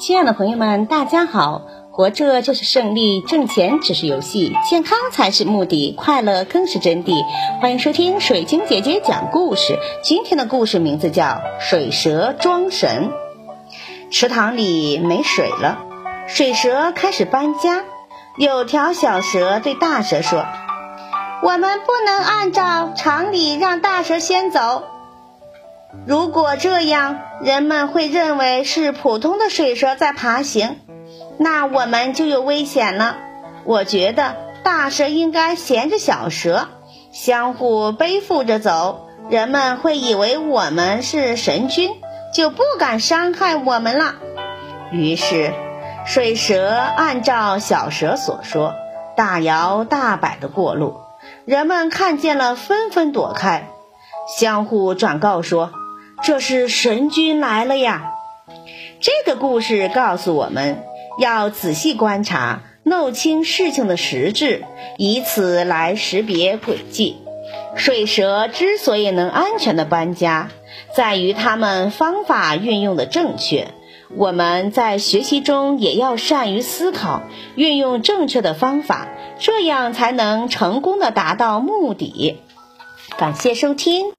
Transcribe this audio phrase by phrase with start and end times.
[0.00, 1.62] 亲爱的朋友们，大家好！
[1.90, 7.12] 活着就是胜利，挣钱只是游戏，健康才是目的，快乐更是真谛。
[7.60, 9.78] 欢迎收听水晶姐姐讲故事。
[10.02, 11.24] 今天的故事名字叫
[11.60, 13.10] 《水蛇装神》。
[14.10, 15.78] 池塘里没水了，
[16.26, 17.84] 水蛇开始搬家。
[18.38, 20.46] 有条小蛇对大蛇说
[21.44, 24.84] ：“我们不能按照常理让大蛇先走。”
[26.06, 30.76] 如果这样，人们会认为是普通的水蛇在爬行，
[31.38, 33.16] 那我们就有危险了。
[33.64, 36.68] 我觉得大蛇应该衔着小蛇，
[37.12, 41.90] 相互背负着走，人们会以为我们是神君，
[42.34, 44.14] 就不敢伤害我们了。
[44.90, 45.52] 于是，
[46.04, 48.74] 水蛇按照小蛇所说，
[49.14, 50.96] 大摇大摆地过路，
[51.44, 53.68] 人们看见了，纷纷躲开，
[54.36, 55.70] 相互转告说。
[56.22, 58.12] 这是神君来了呀！
[59.00, 60.84] 这个故事告诉我们
[61.18, 64.64] 要仔细观察，弄清事情的实质，
[64.98, 67.16] 以此来识别诡计。
[67.74, 70.50] 水蛇之所以能安全的搬家，
[70.94, 73.68] 在于它们方法运用的正确。
[74.14, 77.22] 我们在学习中也要善于思考，
[77.56, 79.08] 运用正确的方法，
[79.40, 82.38] 这样才能成功的达到目的。
[83.18, 84.06] 感谢收听。